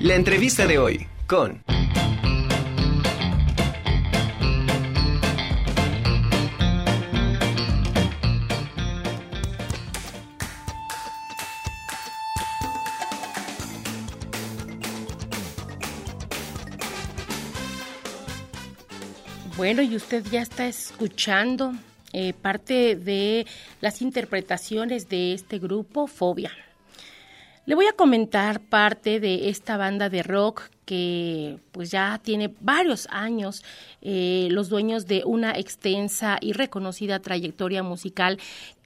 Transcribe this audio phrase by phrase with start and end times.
[0.00, 1.62] La entrevista de hoy con...
[19.58, 21.74] Bueno, y usted ya está escuchando
[22.14, 23.46] eh, parte de
[23.82, 26.52] las interpretaciones de este grupo, Fobia.
[27.66, 33.06] Le voy a comentar parte de esta banda de rock que pues ya tiene varios
[33.10, 33.62] años,
[34.00, 38.38] eh, los dueños de una extensa y reconocida trayectoria musical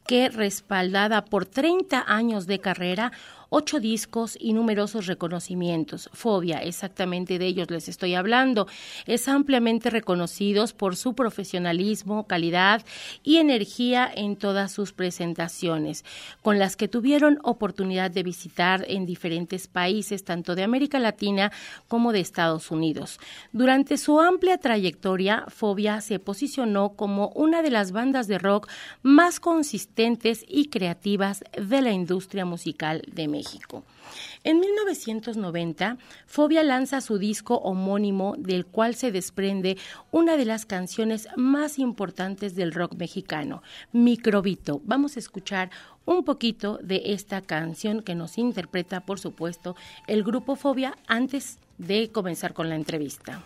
[0.06, 3.12] que respaldada por 30 años de carrera
[3.56, 6.10] ocho discos y numerosos reconocimientos.
[6.12, 8.66] Fobia, exactamente de ellos les estoy hablando.
[9.06, 12.84] Es ampliamente reconocidos por su profesionalismo, calidad
[13.22, 16.04] y energía en todas sus presentaciones,
[16.42, 21.52] con las que tuvieron oportunidad de visitar en diferentes países, tanto de América Latina
[21.86, 23.20] como de Estados Unidos.
[23.52, 28.68] Durante su amplia trayectoria, Fobia se posicionó como una de las bandas de rock
[29.02, 33.43] más consistentes y creativas de la industria musical de México.
[34.44, 39.76] En 1990, Fobia lanza su disco homónimo del cual se desprende
[40.10, 44.80] una de las canciones más importantes del rock mexicano, Microbito.
[44.84, 45.70] Vamos a escuchar
[46.04, 52.10] un poquito de esta canción que nos interpreta, por supuesto, el grupo Fobia antes de
[52.10, 53.42] comenzar con la entrevista.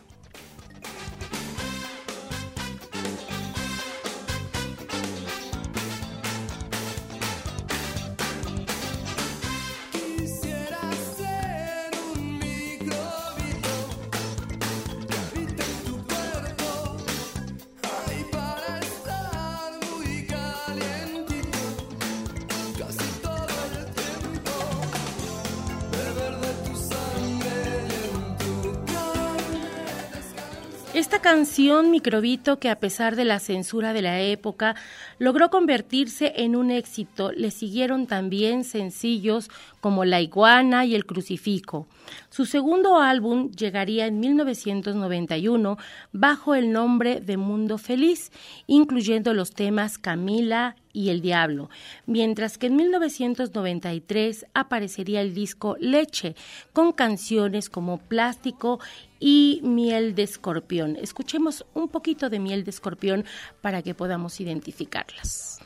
[30.99, 34.75] Esta canción Microbito, que a pesar de la censura de la época,
[35.21, 39.49] logró convertirse en un éxito, le siguieron también sencillos
[39.81, 41.87] como La iguana y El crucifijo.
[42.31, 45.79] Su segundo álbum llegaría en 1991
[46.11, 48.33] bajo el nombre de Mundo Feliz,
[48.67, 51.71] incluyendo los temas Camila y El Diablo,
[52.07, 56.35] mientras que en 1993 aparecería el disco Leche,
[56.73, 58.81] con canciones como Plástico
[59.21, 60.97] y Miel de Escorpión.
[60.97, 63.25] Escuchemos un poquito de Miel de Escorpión
[63.61, 65.61] para que podamos identificarlas.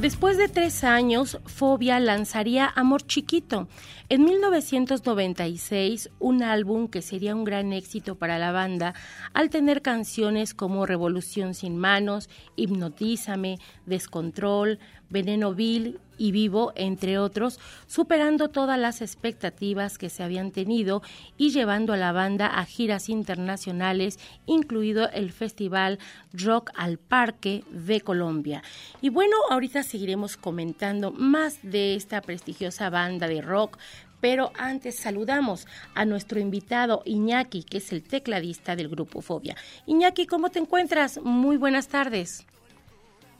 [0.00, 3.68] Después de tres años, Fobia lanzaría Amor Chiquito.
[4.12, 8.92] En 1996, un álbum que sería un gran éxito para la banda
[9.34, 17.58] al tener canciones como Revolución sin manos, Hipnotízame, Descontrol, Veneno Vil y Vivo, entre otros,
[17.86, 21.02] superando todas las expectativas que se habían tenido
[21.38, 25.98] y llevando a la banda a giras internacionales, incluido el Festival
[26.34, 28.62] Rock al Parque de Colombia.
[29.00, 33.78] Y bueno, ahorita seguiremos comentando más de esta prestigiosa banda de rock,
[34.20, 39.56] pero antes saludamos a nuestro invitado Iñaki, que es el tecladista del grupo Fobia.
[39.86, 41.20] Iñaki, ¿cómo te encuentras?
[41.22, 42.46] Muy buenas tardes.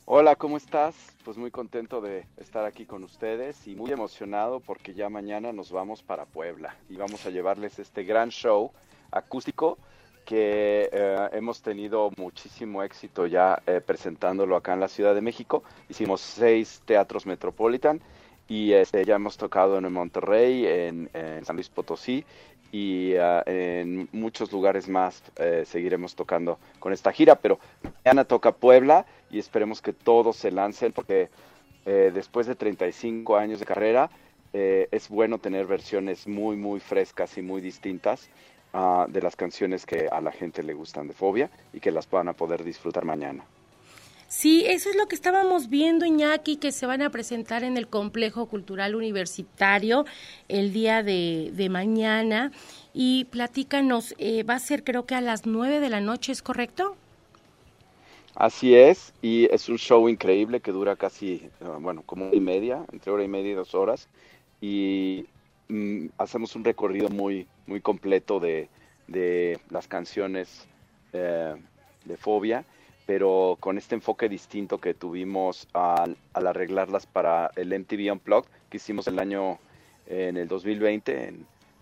[0.07, 0.97] Hola, ¿cómo estás?
[1.25, 5.71] Pues muy contento de estar aquí con ustedes y muy emocionado porque ya mañana nos
[5.71, 8.73] vamos para Puebla y vamos a llevarles este gran show
[9.13, 9.79] acústico
[10.25, 15.63] que eh, hemos tenido muchísimo éxito ya eh, presentándolo acá en la Ciudad de México.
[15.89, 18.01] Hicimos seis teatros Metropolitan
[18.51, 21.09] y este, ya hemos tocado en Monterrey, en,
[21.45, 22.25] San Luis Potosí
[22.73, 27.61] y uh, en muchos lugares más eh, seguiremos tocando con esta gira, pero
[28.05, 31.31] mañana toca Puebla y esperemos que todos se lancen porque
[31.87, 34.11] eh, después de 35 años de carrera
[34.53, 38.29] eh, es bueno tener versiones muy muy frescas y muy distintas
[38.75, 42.09] uh, de las canciones que a la gente le gustan de Fobia y que las
[42.09, 43.45] puedan a poder disfrutar mañana.
[44.31, 47.89] Sí, eso es lo que estábamos viendo, Iñaki, que se van a presentar en el
[47.89, 50.05] Complejo Cultural Universitario
[50.47, 52.53] el día de, mañana.
[52.95, 56.43] Y platícanos, eh, va a ser creo que a las nueve de la noche, ¿es
[56.43, 56.95] correcto?
[58.37, 62.41] Así es, y es un show increíble que dura casi, eh, bueno, como una y
[62.41, 64.07] media, entre hora y media y dos horas,
[64.61, 65.27] y
[65.67, 68.69] mm, hacemos un recorrido muy, muy completo de,
[69.71, 70.69] las canciones
[71.13, 71.57] eh,
[72.05, 72.65] de Fobia
[73.11, 79.09] pero con este enfoque distinto que tuvimos al, arreglarlas para el MTV Unplugged que hicimos
[79.09, 79.59] el año
[80.07, 81.35] en el 2020,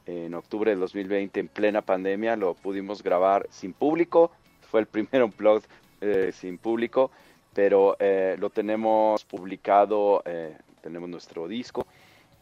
[0.06, 4.30] en, octubre del 2020, en plena pandemia, lo pudimos grabar sin público,
[4.70, 5.68] fue el primer Unplugged
[6.00, 7.10] eh, sin público,
[7.52, 11.86] pero eh, lo tenemos publicado, eh, tenemos nuestro disco,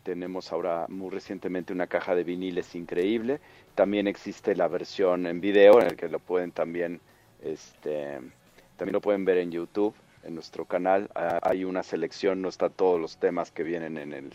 [0.04, 3.40] tenemos ahora muy recientemente una caja de viniles increíble,
[3.74, 7.00] también existe la versión en video en el que lo pueden también
[7.42, 8.20] este,
[8.76, 11.08] también lo pueden ver en YouTube, en nuestro canal.
[11.14, 14.32] Ah, hay una selección, no está todos los temas que vienen en el,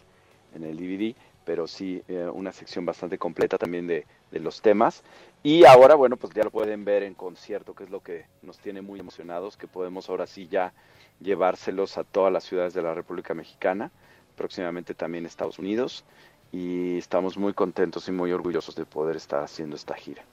[0.55, 1.15] en el DVD,
[1.45, 5.03] pero sí eh, una sección bastante completa también de, de, los temas.
[5.43, 8.57] Y ahora, bueno, pues ya lo pueden ver en concierto, que es lo que nos
[8.59, 10.73] tiene muy emocionados, que podemos ahora sí ya
[11.19, 13.91] llevárselos a todas las ciudades de la República Mexicana,
[14.35, 16.03] próximamente también Estados Unidos,
[16.51, 20.23] y estamos muy contentos y muy orgullosos de poder estar haciendo esta gira.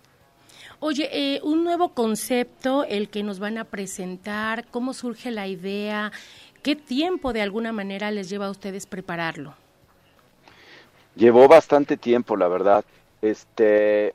[0.81, 6.13] Oye, eh, un nuevo concepto, el que nos van a presentar, ¿cómo surge la idea?
[6.63, 9.55] ¿Qué tiempo de alguna manera les lleva a ustedes prepararlo?
[11.17, 12.85] Llevó bastante tiempo, la verdad.
[13.23, 14.15] Este,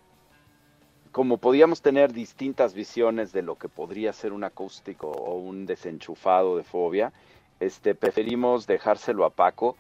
[1.11, 6.55] como podíamos tener distintas visiones de lo que podría ser un acústico o un desenchufado
[6.55, 7.11] de fobia,
[7.59, 9.75] este, preferimos dejárselo a Paco,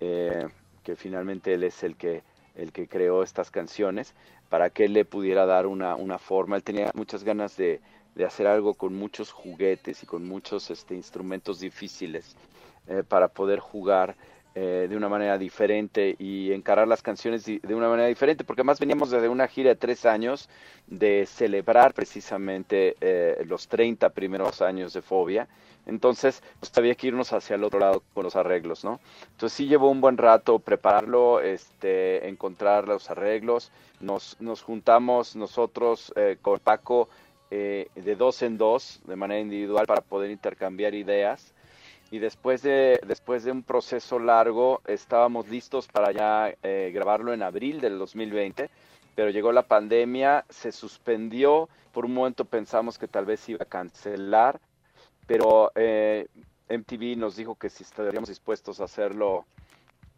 [0.00, 0.46] eh,
[0.84, 2.22] que finalmente él es el que,
[2.54, 4.14] el que creó estas canciones,
[4.48, 6.56] para que él le pudiera dar una, una forma.
[6.56, 7.80] Él tenía muchas ganas de,
[8.14, 12.36] de, hacer algo con muchos juguetes y con muchos este, instrumentos difíciles
[12.88, 14.16] eh, para poder jugar
[14.56, 18.80] eh, de una manera diferente y encarar las canciones de, una manera diferente, porque además
[18.80, 20.48] veníamos desde una gira de tres años
[20.88, 25.46] de celebrar precisamente eh, los 30 primeros años de Fobia
[25.86, 29.00] entonces, pues había que irnos hacia el otro lado con los arreglos, ¿no?
[29.30, 33.70] Entonces sí llevó un buen rato prepararlo, este, encontrar los arreglos.
[34.00, 37.08] Nos, nos juntamos nosotros eh, con Paco
[37.52, 41.54] eh, de dos en dos, de manera individual, para poder intercambiar ideas.
[42.10, 47.42] Y después de, después de un proceso largo, estábamos listos para ya eh, grabarlo en
[47.42, 48.70] abril del 2020
[49.16, 53.68] pero llegó la pandemia, se suspendió, por un momento pensamos que tal vez iba a
[53.68, 54.60] cancelar,
[55.26, 56.28] pero eh,
[56.68, 59.46] MTV nos dijo que si estaríamos dispuestos a hacerlo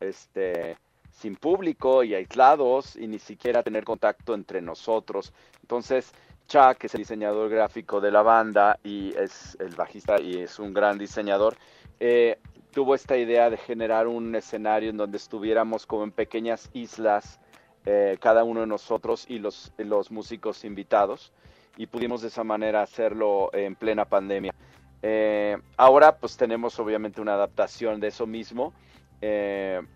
[0.01, 0.77] este,
[1.13, 5.33] sin público y aislados y ni siquiera tener contacto entre nosotros.
[5.63, 6.13] Entonces,
[6.49, 10.59] Chuck, que es el diseñador gráfico de la banda y es el bajista y es
[10.59, 11.57] un gran diseñador,
[12.01, 12.39] eh,
[12.73, 17.41] tuvo esta idea de generar un escenario en donde estuviéramos como en pequeñas islas,
[17.87, 21.33] eh, cada uno de nosotros y los, los músicos invitados,
[21.77, 24.55] y pudimos de esa manera hacerlo en plena pandemia.
[25.03, 28.73] Eh, ahora pues tenemos obviamente una adaptación de eso mismo
[29.21, 29.87] en,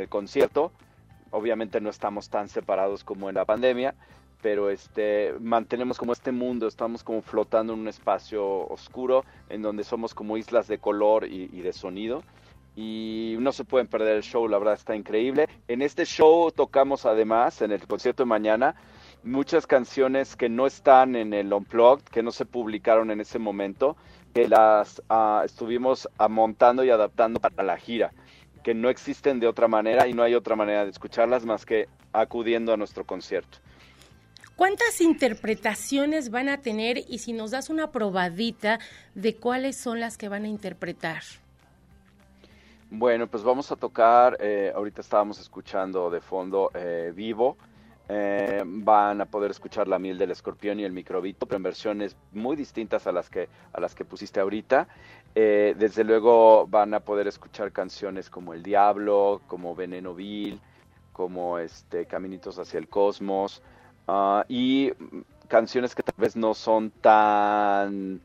[0.00, 0.72] el concierto.
[1.30, 3.94] Obviamente no estamos tan separados como en la pandemia,
[4.44, 9.84] pero este mantenemos como este mundo, estamos como flotando en un espacio oscuro en donde
[9.84, 12.22] somos como islas de color y, y de sonido
[12.76, 15.48] y no se pueden perder el show, la verdad está increíble.
[15.66, 18.74] En este show tocamos además, en el concierto de mañana,
[19.22, 23.96] muchas canciones que no están en el Unplugged, que no se publicaron en ese momento,
[24.34, 28.12] que las ah, estuvimos montando y adaptando para la gira,
[28.62, 31.88] que no existen de otra manera y no hay otra manera de escucharlas más que
[32.12, 33.63] acudiendo a nuestro concierto.
[34.56, 38.78] ¿Cuántas interpretaciones van a tener y si nos das una probadita
[39.14, 41.22] de cuáles son las que van a interpretar?
[42.90, 47.56] Bueno, pues vamos a tocar, eh, ahorita estábamos escuchando de fondo eh, Vivo,
[48.06, 52.16] eh, van a poder escuchar La miel del escorpión y el microbito, pero en versiones
[52.32, 54.88] muy distintas a las que, a las que pusiste ahorita.
[55.34, 60.60] Eh, desde luego van a poder escuchar canciones como El Diablo, como Veneno Vil,
[61.12, 63.62] como este, Caminitos hacia el Cosmos,
[64.08, 64.92] ah, y
[65.48, 68.20] canciones que tal vez no son tan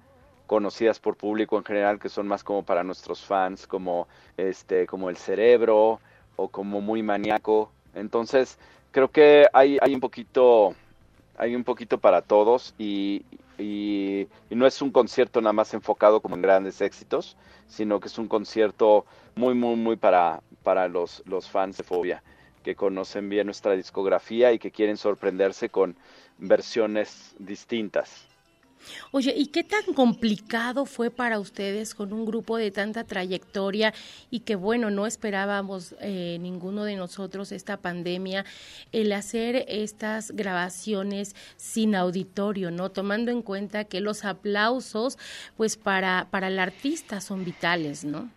[0.48, 5.10] conocidas por público en general, que son más como para nuestros fans, como este, como
[5.10, 6.00] El Cerebro
[6.36, 7.72] o como Muy Maníaco.
[7.94, 8.58] Entonces,
[8.92, 10.76] creo que hay, hay un poquito
[11.40, 13.24] hay un poquito para todos y,
[13.58, 18.18] y, no es un concierto nada más enfocado como en grandes éxitos, sino que es
[18.18, 19.06] un concierto
[19.36, 22.22] muy, muy, muy para, para los, los fans de Fobia,
[22.64, 25.96] que conocen bien nuestra discografía y que quieren sorprenderse con
[26.38, 28.30] versiones distintas.
[29.12, 33.94] Oye, ¿y qué tan complicado fue para ustedes con un grupo de tanta trayectoria
[34.30, 38.46] y que, bueno, no esperábamos eh, ninguno de nosotros esta pandemia,
[38.92, 42.90] el hacer estas grabaciones sin auditorio, ¿no?
[42.90, 45.18] Tomando en cuenta que los aplausos,
[45.58, 48.30] pues para, para el artista son vitales, ¿no?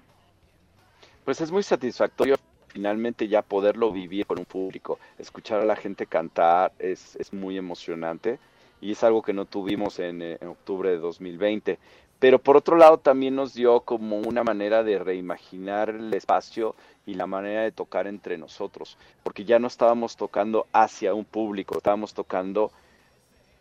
[1.24, 2.36] Pues es muy satisfactorio
[2.72, 7.58] finalmente ya poderlo vivir con un público, escuchar a la gente cantar es, es muy
[7.58, 8.38] emocionante
[8.80, 11.78] y es algo que no tuvimos en, eh, octubre de 2020.
[12.18, 16.74] Pero por otro lado también nos dio como una manera de reimaginar el espacio
[17.04, 21.76] y la manera de tocar entre nosotros, porque ya no estábamos tocando hacia un público,
[21.76, 22.70] estábamos tocando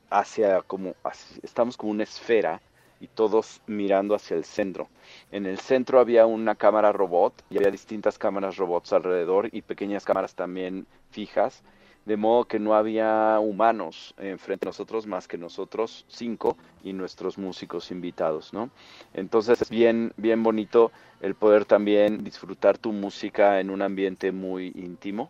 [0.10, 0.94] hacia como,
[1.42, 2.62] estamos como una esfera
[3.02, 4.88] y todos mirando hacia el centro.
[5.32, 10.06] En el centro había una cámara robot y había distintas cámaras robots alrededor y pequeñas
[10.06, 11.64] cámaras también fijas
[12.06, 17.38] de modo que no había humanos enfrente de nosotros más que nosotros cinco y nuestros
[17.38, 18.72] músicos invitados, ¿no?
[19.14, 20.92] Entonces es bien, bien bonito
[21.22, 25.30] el poder también disfrutar tu música en un ambiente muy íntimo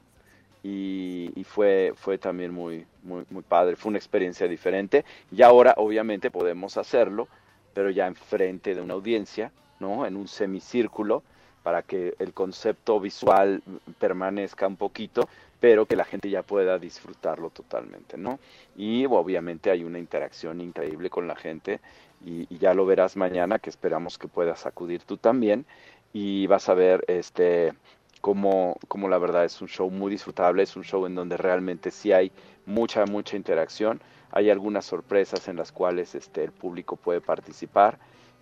[0.64, 5.74] y, y fue, fue también muy, muy, muy padre, fue una experiencia diferente y ahora
[5.78, 7.28] obviamente podemos hacerlo,
[7.74, 10.06] pero ya enfrente de una audiencia, ¿no?
[10.06, 11.24] En un semicírculo
[11.64, 13.62] para que el concepto visual
[14.00, 15.28] permanezca un poquito,
[15.60, 18.40] pero que la gente ya pueda disfrutarlo totalmente, ¿no?
[18.76, 21.80] Y obviamente hay una interacción increíble con la gente
[22.26, 25.66] y, y, ya lo verás mañana, que esperamos que puedas acudir tú también
[26.14, 27.74] y vas a ver este
[28.22, 31.92] como, como la verdad es un show muy disfrutable, es un show en donde realmente
[31.92, 32.32] sí hay
[32.66, 34.02] mucha, mucha interacción,
[34.32, 38.00] hay algunas sorpresas en las cuales este, el público puede participar.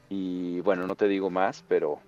[0.10, 2.00] Y bueno, no te digo más, pero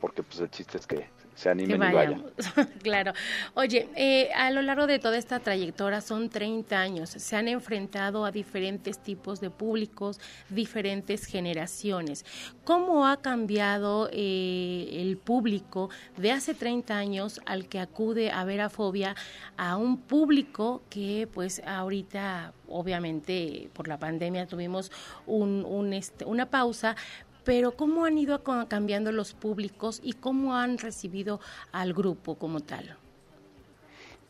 [0.00, 1.08] porque pues el chiste es que
[1.40, 2.24] se animen y vayan.
[2.82, 3.14] claro.
[3.54, 8.26] Oye, eh, a lo largo de toda esta trayectoria son 30 años, se han enfrentado
[8.26, 10.20] a diferentes tipos de públicos,
[10.50, 12.26] diferentes generaciones.
[12.64, 18.60] ¿Cómo ha cambiado eh, el público de hace 30 años al que acude a ver
[18.60, 19.16] a Fobia
[19.56, 24.92] a un público que pues ahorita obviamente por la pandemia tuvimos
[25.26, 26.96] un, un este, una pausa,
[27.44, 31.40] pero ¿cómo han ido cambiando los públicos y cómo han recibido
[31.72, 32.96] al grupo como tal?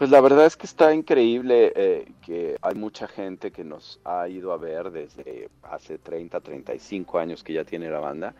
[0.00, 4.26] Pues la verdad es que está increíble eh, que hay mucha gente que nos ha
[4.28, 8.34] ido a ver desde hace 30, 35 años que ya tiene la banda.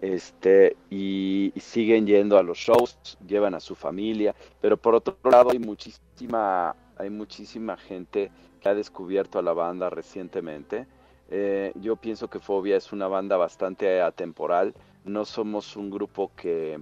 [0.00, 5.16] Este, y, y siguen yendo a los shows, llevan a su familia, pero por otro
[5.30, 10.86] lado hay muchísima, hay muchísima gente que ha descubierto a la banda recientemente
[11.28, 14.74] eh, yo pienso que Fobia es una banda bastante atemporal.
[15.04, 16.80] No somos un grupo que,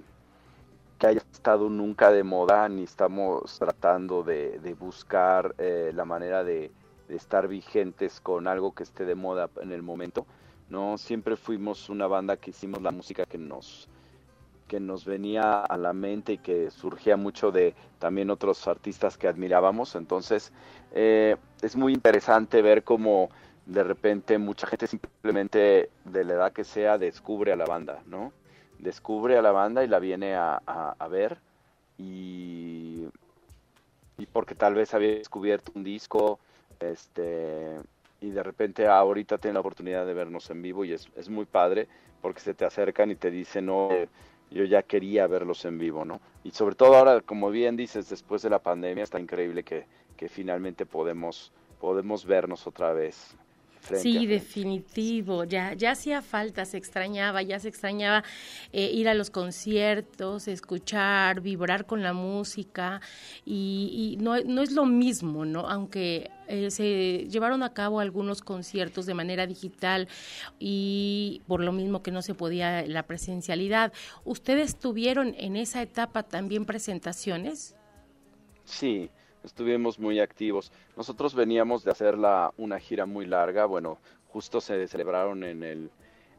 [0.98, 6.44] que haya estado nunca de moda, ni estamos tratando de, de buscar eh, la manera
[6.44, 6.70] de,
[7.08, 10.26] de, estar vigentes con algo que esté de moda en el momento.
[10.68, 13.88] No, siempre fuimos una banda que hicimos la música que nos
[14.68, 19.28] que nos venía a la mente y que surgía mucho de también otros artistas que
[19.28, 19.94] admirábamos.
[19.94, 20.52] Entonces,
[20.92, 23.28] eh, es muy interesante ver cómo
[23.66, 28.32] de repente mucha gente simplemente de la edad que sea descubre a la banda, ¿no?
[28.78, 31.38] Descubre a la banda y la viene a, a, ver
[31.96, 33.06] y,
[34.18, 36.38] y, porque tal vez había descubierto un disco,
[36.80, 37.78] este,
[38.20, 41.46] y de repente ahorita tiene la oportunidad de vernos en vivo y es, es muy
[41.46, 41.88] padre
[42.20, 43.88] porque se te acercan y te dicen, no,
[44.50, 46.20] yo ya quería verlos en vivo, ¿no?
[46.42, 50.28] Y sobre todo ahora, como bien dices, después de la pandemia está increíble que, que
[50.28, 53.36] finalmente podemos, podemos vernos otra vez
[53.96, 55.44] sí, definitivo.
[55.44, 58.24] Ya, ya hacía falta, se extrañaba, ya se extrañaba
[58.72, 63.00] eh, ir a los conciertos, escuchar, vibrar con la música
[63.44, 65.68] y, y no, no, es lo mismo, ¿no?
[65.68, 70.08] Aunque eh, se llevaron a cabo algunos conciertos de manera digital
[70.58, 73.92] y por lo mismo que no se podía la presencialidad.
[74.24, 77.76] ¿Ustedes tuvieron en esa etapa también presentaciones?
[78.64, 79.10] Sí,
[79.44, 80.72] estuvimos muy activos.
[80.96, 83.98] Nosotros veníamos de hacer la, una gira muy larga, bueno,
[84.28, 85.90] justo se celebraron en el,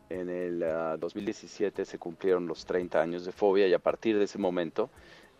[0.10, 4.18] en el uh, ah, 2017, se cumplieron los 30 años de Fobia y a partir
[4.18, 4.90] de ese momento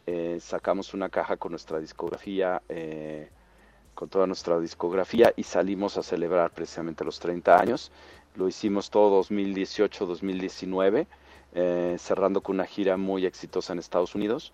[0.08, 3.30] eh, sacamos una caja con nuestra discografía, eh,
[3.94, 7.92] con toda nuestra discografía y salimos a celebrar precisamente los 30 años.
[8.36, 11.08] Lo hicimos todo 2018-2019,
[11.54, 14.54] eh, cerrando con una gira muy exitosa en Estados Unidos.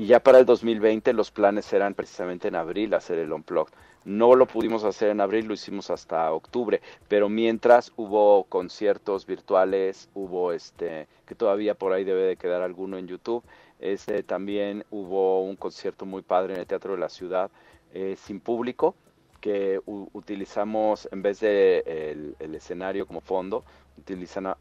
[0.00, 3.74] Y ya para el 2020 los planes eran precisamente en abril hacer el Unplugged.
[4.06, 10.08] No lo pudimos hacer en abril, lo hicimos hasta octubre, pero mientras hubo conciertos virtuales,
[10.14, 13.44] hubo este, que todavía por ahí debe de quedar alguno en YouTube,
[13.78, 17.50] este, también hubo un concierto muy padre en el Teatro de la Ciudad,
[17.92, 18.94] eh, sin público,
[19.42, 23.64] que utilizamos, en vez de el, escenario como fondo,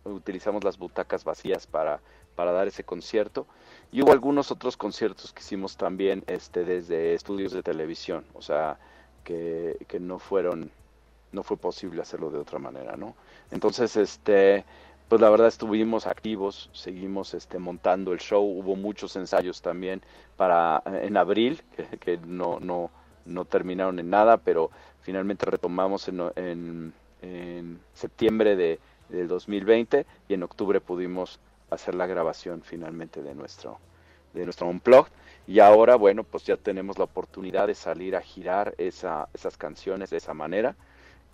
[0.03, 2.01] utilizamos las butacas vacías para,
[2.39, 3.47] para dar ese concierto.
[3.91, 8.79] Y hubo algunos otros conciertos que hicimos también este, desde estudios de televisión, o sea,
[9.25, 10.71] que, que no fueron,
[11.33, 13.13] no fue posible hacerlo de otra manera, ¿no?
[13.51, 14.63] Entonces, este,
[15.09, 20.01] pues la verdad estuvimos activos, seguimos este, montando el show, hubo muchos ensayos también
[20.37, 21.61] para en abril,
[21.99, 22.89] que, no, no,
[23.25, 28.79] no terminaron en nada, pero finalmente retomamos en, en, septiembre de,
[29.09, 31.37] del 2020 y en octubre pudimos
[31.69, 33.79] hacer la grabación finalmente de nuestro
[34.33, 35.11] de nuestro unplugged
[35.47, 40.11] y ahora bueno pues ya tenemos la oportunidad de salir a girar esa, esas canciones
[40.11, 40.75] de esa manera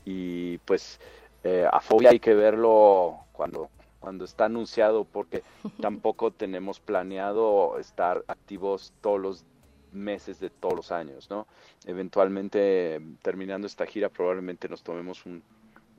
[0.06, 1.00] y pues
[1.44, 5.44] eh, a Fobia hay que verlo cuando, cuando está anunciado porque
[5.82, 9.46] tampoco tenemos planeado estar activos todos los
[9.92, 11.48] meses de todos los años, ¿no?
[11.86, 15.24] Eventualmente, terminando esta gira, probablemente nos tomemos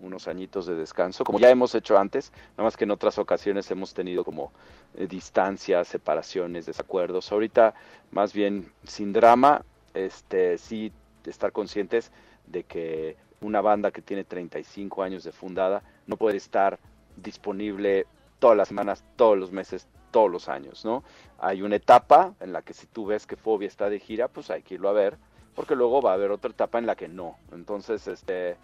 [0.00, 3.70] unos añitos de descanso, como ya hemos hecho antes, nada más que en otras ocasiones
[3.70, 4.52] hemos tenido como
[4.94, 7.32] eh, distancias, separaciones, desacuerdos.
[7.32, 7.74] Ahorita,
[8.10, 10.92] más bien, sin drama, este, sí
[11.24, 12.12] estar conscientes
[12.46, 16.78] de que una banda que tiene 35 años de fundada no puede estar
[17.16, 18.06] disponible
[18.38, 21.02] todas las semanas, todos los meses, todos los años, ¿no?
[21.38, 24.50] Hay una etapa en la que si tú ves que Fobia está de gira, pues
[24.50, 25.16] hay que irlo a ver,
[25.54, 27.36] porque luego va a haber otra etapa en la que no.
[27.52, 28.56] Entonces, este,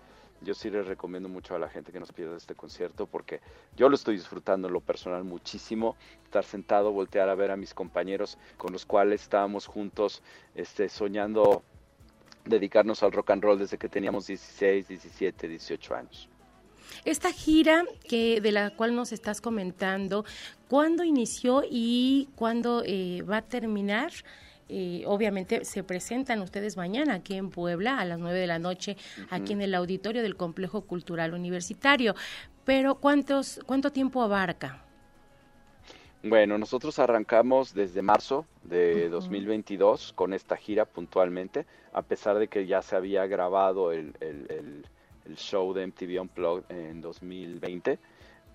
[0.45, 3.41] yo sí les recomiendo mucho a la gente que nos pierda este concierto, porque
[3.77, 7.75] yo lo estoy disfrutando en lo personal muchísimo, estar sentado, voltear a ver a mis
[7.75, 10.23] compañeros con los cuales estábamos juntos,
[10.55, 11.63] este, soñando
[12.45, 16.29] dedicarnos al rock and roll desde que teníamos 16, 17, 18 años.
[17.05, 20.25] Esta gira que de la cual nos estás comentando,
[20.69, 24.13] ¿cuándo inició y cuándo eh, va a terminar?
[24.75, 28.97] Eh, obviamente se presentan ustedes mañana aquí en Puebla a las 9 de la noche,
[29.29, 32.15] aquí en el auditorio del Complejo Cultural Universitario.
[32.65, 34.83] Pero ¿cuántos, ¿cuánto tiempo abarca?
[36.23, 42.65] Bueno, nosotros arrancamos desde marzo de 2022 con esta gira puntualmente, a pesar de que
[42.65, 44.87] ya se había grabado el, el,
[45.27, 47.99] el, show de MTV Unplugged en 2020,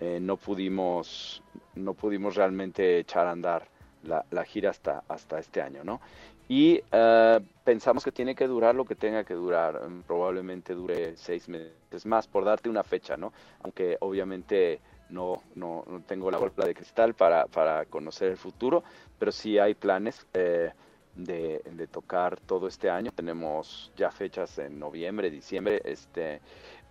[0.00, 1.42] eh, no pudimos
[1.76, 3.68] no pudimos realmente echar a andar
[4.02, 6.00] la, gira hasta hasta este año, ¿no?
[6.48, 11.48] Y uh, pensamos que tiene que durar lo que tenga que durar, probablemente dure seis
[11.48, 13.32] meses más, por darte una fecha, ¿no?
[13.62, 14.80] Aunque obviamente
[15.10, 18.82] no, no, no tengo la bola de cristal para, para conocer el futuro,
[19.18, 20.72] pero sí hay planes eh,
[21.14, 23.12] de, de, tocar todo este año.
[23.12, 26.40] Tenemos ya fechas en noviembre, diciembre, este,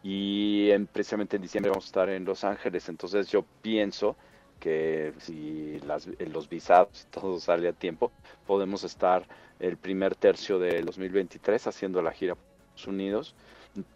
[0.03, 4.15] y en, precisamente en diciembre vamos a estar en Los Ángeles, entonces yo pienso
[4.59, 8.11] que si las, los visados y todo sale a tiempo,
[8.45, 9.23] podemos estar
[9.59, 13.35] el primer tercio del 2023 haciendo la gira por Estados Unidos.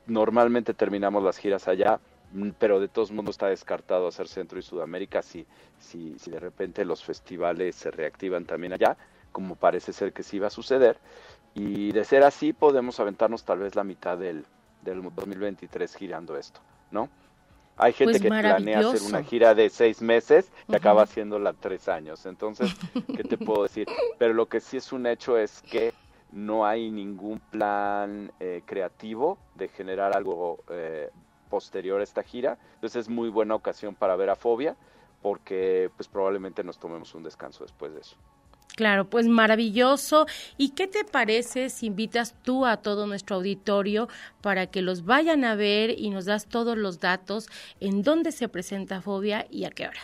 [0.08, 2.00] Normalmente terminamos las giras allá
[2.34, 5.46] Mm, pero de todos modos está descartado hacer Centro y Sudamérica si,
[5.80, 8.98] si, si de repente los festivales se reactivan también allá,
[9.32, 10.98] como parece ser que sí va a suceder.
[11.54, 14.46] Y de ser así, podemos aventarnos tal vez la mitad del,
[14.84, 17.10] del 2023 girando esto, ¿no?
[17.82, 21.90] Hay gente pues que planea hacer una gira de seis meses y acaba haciéndola tres
[21.90, 22.28] años.
[22.28, 22.70] Entonces,
[23.18, 23.88] ¿qué te puedo decir?
[24.20, 25.92] Pero lo que sí es un hecho es que
[26.32, 31.10] no hay ningún plan eh, creativo de generar algo eh,
[31.50, 32.60] posterior a esta gira.
[32.76, 34.76] Entonces es muy buena ocasión para ver a Fobia
[35.24, 38.16] porque pues probablemente nos tomemos un descanso después de eso.
[38.76, 40.26] Claro, pues maravilloso.
[40.58, 44.08] ¿Y qué te parece si invitas tú a todo nuestro auditorio
[44.42, 47.48] para que los vayan a ver y nos das todos los datos
[47.80, 50.02] en dónde se presenta Fobia y a qué hora?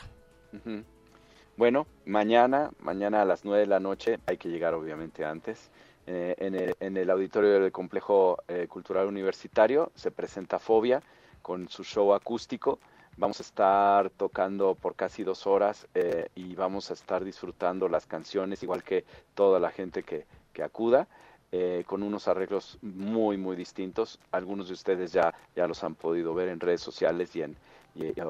[1.55, 5.71] Bueno, mañana, mañana a las nueve de la noche, hay que llegar obviamente antes.
[6.05, 11.01] Eh, en, el, en, el, auditorio del Complejo eh, Cultural Universitario se presenta Fobia
[11.41, 12.79] con su show acústico.
[13.17, 18.05] Vamos a estar tocando por casi dos horas eh, y vamos a estar disfrutando las
[18.05, 21.07] canciones, igual que toda la gente que, que acuda,
[21.51, 24.19] eh, con unos arreglos muy, muy distintos.
[24.31, 27.57] Algunos de ustedes ya, ya los han podido ver en redes sociales y, en,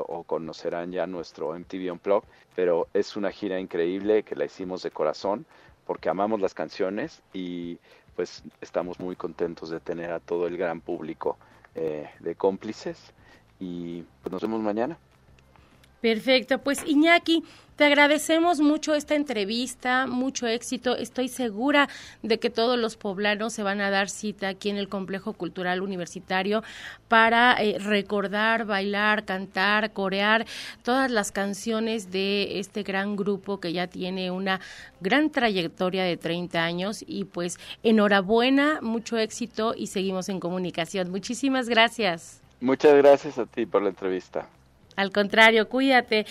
[0.08, 4.92] o conocerán ya nuestro MTV Unplugged, pero es una gira increíble que la hicimos de
[4.92, 5.46] corazón
[5.86, 7.78] porque amamos las canciones y
[8.16, 11.38] pues estamos muy contentos de tener a todo el gran público
[11.76, 13.14] eh, de cómplices
[13.60, 14.98] y pues nos vemos mañana.
[16.02, 17.44] Perfecto, pues Iñaki,
[17.78, 20.96] te agradecemos mucho esta entrevista, mucho éxito.
[20.96, 21.90] Estoy segura
[22.24, 25.84] de que todos los poblanos se van a dar cita aquí en el Complejo Cultural
[25.84, 26.64] Universitario
[27.08, 30.48] para eh, recordar, bailar, cantar, corear
[30.82, 34.60] todas las canciones de este gran grupo que ya tiene una
[35.00, 41.12] gran trayectoria de 30 años y pues enhorabuena, mucho éxito y seguimos en comunicación.
[41.12, 42.42] Muchísimas gracias.
[42.60, 44.48] Muchas gracias a ti por la entrevista.
[44.96, 46.26] Al contrario, cuídate.